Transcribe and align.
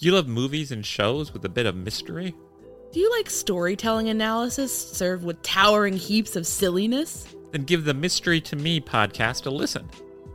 Do 0.00 0.06
you 0.06 0.12
love 0.12 0.28
movies 0.28 0.72
and 0.72 0.84
shows 0.86 1.34
with 1.34 1.44
a 1.44 1.48
bit 1.50 1.66
of 1.66 1.76
mystery? 1.76 2.34
Do 2.90 3.00
you 3.00 3.10
like 3.10 3.28
storytelling 3.28 4.08
analysis 4.08 4.72
served 4.72 5.22
with 5.22 5.42
towering 5.42 5.92
heaps 5.92 6.36
of 6.36 6.46
silliness? 6.46 7.26
Then 7.52 7.64
give 7.64 7.84
the 7.84 7.92
Mystery 7.92 8.40
to 8.40 8.56
Me 8.56 8.80
podcast 8.80 9.44
a 9.44 9.50
listen. 9.50 9.90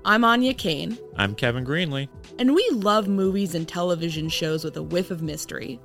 I'm 0.06 0.23
Anya 0.23 0.53
Kane, 0.53 1.00
I'm 1.16 1.34
Kevin 1.34 1.66
Greenlee. 1.66 2.09
and 2.38 2.53
we 2.53 2.70
love 2.73 3.08
movies 3.08 3.56
and 3.56 3.67
television 3.67 4.30
shows 4.30 4.64
with 4.64 4.78
a 4.78 4.84
whiff 4.84 5.09
of 5.09 5.23
mystery. 5.23 5.80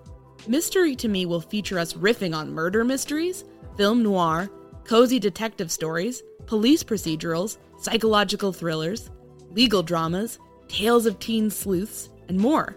Mystery 0.46 0.94
to 0.96 1.08
Me 1.08 1.24
will 1.24 1.40
feature 1.40 1.78
us 1.78 1.94
riffing 1.94 2.36
on 2.36 2.52
murder 2.52 2.84
mysteries, 2.84 3.46
film 3.78 4.02
noir, 4.02 4.50
cozy 4.84 5.18
detective 5.18 5.72
stories, 5.72 6.22
police 6.44 6.84
procedurals, 6.84 7.56
psychological 7.78 8.52
thrillers, 8.52 9.10
legal 9.52 9.82
dramas, 9.82 10.38
tales 10.68 11.06
of 11.06 11.18
teen 11.18 11.48
sleuths, 11.48 12.10
and 12.28 12.38
more. 12.38 12.76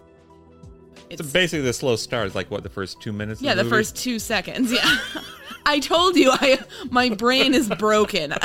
So 1.16 1.24
basically, 1.24 1.62
the 1.62 1.72
slow 1.72 1.96
start 1.96 2.26
is 2.26 2.34
like 2.34 2.50
what 2.50 2.62
the 2.62 2.68
first 2.68 3.00
two 3.00 3.12
minutes. 3.12 3.40
Yeah, 3.40 3.52
of 3.52 3.58
the 3.58 3.64
the, 3.64 3.70
first 3.70 3.96
two 3.96 4.18
seconds. 4.18 4.72
Yeah, 4.72 4.98
I 5.66 5.78
told 5.80 6.16
you, 6.16 6.30
I 6.32 6.58
my 6.90 7.10
brain 7.10 7.54
is 7.54 7.68
broken. 7.68 8.34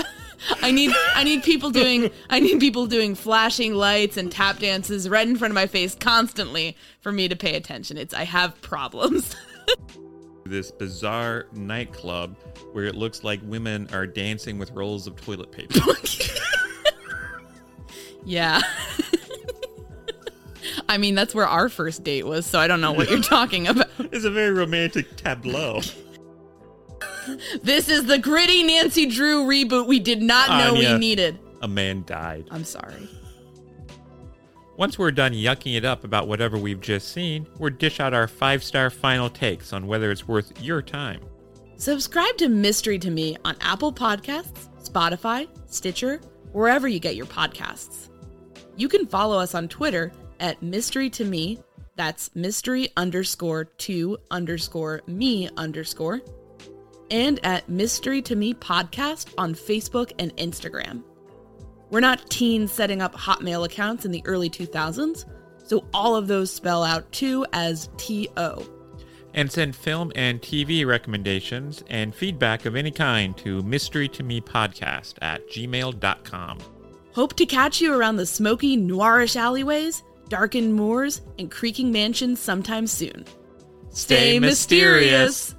I 0.62 0.72
need 0.72 0.92
I 1.16 1.24
need 1.24 1.44
people 1.44 1.70
doing 1.70 2.12
I 2.30 2.40
need 2.40 2.60
people 2.60 2.88
doing 2.88 3.16
flashing 3.16 3.74
lights 3.74 4.18
and 4.18 4.32
tap 4.32 4.60
dances 4.60 5.10
right 5.10 5.28
in 5.28 5.36
front 5.36 5.52
of 5.52 5.56
my 5.56 5.68
face 5.68 5.96
constantly 5.96 6.78
for 7.02 7.12
me 7.12 7.28
to 7.28 7.36
pay 7.36 7.56
attention. 7.56 7.98
It's 7.98 8.14
I 8.14 8.24
have 8.24 8.60
problems. 8.62 9.36
This 10.46 10.72
bizarre 10.72 11.46
nightclub 11.54 12.36
where 12.72 12.86
it 12.86 12.96
looks 12.96 13.24
like 13.24 13.40
women 13.44 13.88
are 13.94 14.08
dancing 14.08 14.58
with 14.58 14.72
rolls 14.72 15.06
of 15.06 15.16
toilet 15.16 15.52
paper. 15.52 15.80
yeah. 18.26 18.60
I 20.90 20.98
mean, 20.98 21.14
that's 21.14 21.36
where 21.36 21.48
our 21.48 21.70
first 21.70 22.04
date 22.04 22.26
was, 22.26 22.48
so 22.48 22.60
I 22.60 22.66
don't 22.66 22.82
know 22.82 22.92
what 22.92 23.12
you're 23.12 23.22
talking 23.22 23.68
about. 23.68 23.88
it's 24.00 24.26
a 24.26 24.32
very 24.32 24.50
romantic 24.50 25.16
tableau. 25.16 25.82
This 27.62 27.90
is 27.90 28.06
the 28.06 28.18
gritty 28.18 28.64
Nancy 28.64 29.06
Drew 29.06 29.46
reboot 29.46 29.86
we 29.86 30.00
did 30.00 30.20
not 30.20 30.50
know 30.50 30.76
Anya. 30.76 30.94
we 30.94 30.98
needed. 30.98 31.38
A 31.62 31.68
man 31.68 32.04
died. 32.08 32.48
I'm 32.50 32.64
sorry. 32.64 33.08
Once 34.78 34.98
we're 34.98 35.12
done 35.12 35.34
yucking 35.34 35.78
it 35.78 35.86
up 35.86 36.04
about 36.04 36.28
whatever 36.28 36.58
we've 36.58 36.82
just 36.82 37.10
seen, 37.10 37.46
we'll 37.60 37.70
dish 37.70 38.00
out 38.00 38.16
our 38.16 38.28
five 38.28 38.64
star 38.64 38.90
final 38.90 39.30
takes 39.30 39.74
on 39.74 39.86
whether 39.86 40.10
it's 40.10 40.28
worth 40.28 40.60
your 40.60 40.82
time. 40.82 41.22
Subscribe 41.76 42.36
to 42.38 42.50
Mystery 42.50 42.98
to 42.98 43.12
Me 43.12 43.38
on 43.46 43.56
Apple 43.62 43.94
Podcasts, 43.94 44.70
Spotify, 44.84 45.48
Stitcher, 45.68 46.20
wherever 46.52 46.88
you 46.88 47.00
get 47.00 47.16
your 47.16 47.28
podcasts. 47.28 48.10
You 48.76 48.90
can 48.90 49.06
follow 49.06 49.38
us 49.38 49.54
on 49.54 49.68
Twitter 49.68 50.12
at 50.40 50.62
Mystery 50.62 51.10
to 51.12 51.26
Me. 51.26 51.60
That's 51.96 52.34
mystery 52.36 52.90
underscore 52.96 53.66
to 53.66 54.18
underscore 54.32 55.02
me 55.08 55.50
underscore. 55.58 56.22
And 57.12 57.40
at 57.44 57.68
Mystery 57.68 58.22
to 58.24 58.36
Me 58.36 58.54
Podcast 58.54 59.34
on 59.38 59.54
Facebook 59.54 60.12
and 60.20 60.36
Instagram. 60.38 61.04
We're 61.90 62.00
not 62.00 62.30
teens 62.30 62.72
setting 62.72 63.02
up 63.02 63.16
Hotmail 63.16 63.66
accounts 63.66 64.06
in 64.06 64.12
the 64.12 64.22
early 64.26 64.50
2000s, 64.50 65.26
so 65.66 65.86
all 65.94 66.16
of 66.16 66.28
those 66.28 66.52
spell 66.52 66.84
out 66.84 67.12
to 67.14 67.46
as 67.52 67.90
T 67.98 68.30
O. 68.38 68.66
And 69.34 69.52
send 69.52 69.76
film 69.76 70.12
and 70.16 70.42
TV 70.42 70.86
recommendations 70.86 71.84
and 71.90 72.14
feedback 72.14 72.66
of 72.66 72.76
any 72.76 72.92
kind 72.92 73.36
to 73.38 73.62
mystery 73.64 74.08
to 74.10 74.24
me 74.24 74.42
podcast 74.42 75.16
at 75.22 75.48
gmail.com. 75.50 76.60
Hope 77.14 77.36
to 77.36 77.46
catch 77.46 77.82
you 77.82 77.94
around 77.94 78.16
the 78.18 78.26
smoky, 78.26 78.78
noirish 78.78 79.36
alleyways, 79.36 80.04
darkened 80.30 80.74
moors, 80.74 81.22
and 81.38 81.52
creaking 81.52 81.92
mansions 81.92 82.40
sometime 82.40 82.88
soon. 82.88 83.26
Stay 83.90 84.40
mysterious. 84.40 85.56